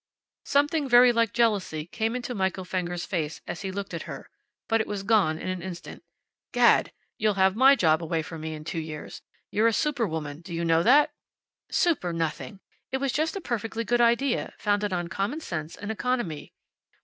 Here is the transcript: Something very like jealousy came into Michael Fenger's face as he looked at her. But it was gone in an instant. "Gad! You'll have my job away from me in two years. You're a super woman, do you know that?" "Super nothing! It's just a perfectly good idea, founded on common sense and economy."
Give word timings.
Something 0.45 0.89
very 0.89 1.11
like 1.11 1.31
jealousy 1.31 1.85
came 1.85 2.15
into 2.15 2.33
Michael 2.33 2.65
Fenger's 2.65 3.05
face 3.05 3.39
as 3.45 3.61
he 3.61 3.71
looked 3.71 3.93
at 3.93 4.01
her. 4.09 4.31
But 4.67 4.81
it 4.81 4.87
was 4.87 5.03
gone 5.03 5.37
in 5.37 5.47
an 5.47 5.61
instant. 5.61 6.01
"Gad! 6.51 6.91
You'll 7.19 7.35
have 7.35 7.55
my 7.55 7.75
job 7.75 8.01
away 8.01 8.23
from 8.23 8.41
me 8.41 8.55
in 8.55 8.63
two 8.63 8.79
years. 8.79 9.21
You're 9.51 9.67
a 9.67 9.73
super 9.73 10.07
woman, 10.07 10.41
do 10.41 10.55
you 10.55 10.65
know 10.65 10.81
that?" 10.81 11.11
"Super 11.69 12.13
nothing! 12.13 12.61
It's 12.91 13.13
just 13.13 13.35
a 13.35 13.41
perfectly 13.41 13.83
good 13.83 14.01
idea, 14.01 14.55
founded 14.57 14.91
on 14.91 15.07
common 15.07 15.39
sense 15.39 15.75
and 15.75 15.91
economy." 15.91 16.55